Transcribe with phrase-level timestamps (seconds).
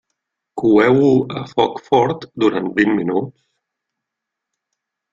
[0.61, 3.35] Coeu-ho a foc fort durant vint minuts.